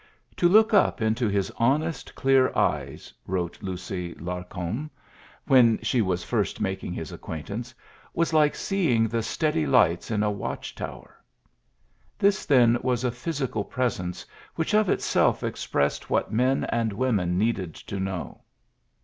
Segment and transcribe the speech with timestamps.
[0.33, 4.89] ^^ To look up into his honest clear eyes,'' wrote Lucy Larcom,
[5.45, 7.75] when she was first making his acquaintance,
[8.17, 11.17] ^^was like seeing the steady lights in a watch tower."
[12.17, 14.25] This, then, was a physi cal presence
[14.55, 18.41] which of itself expressed what men and women needed to know.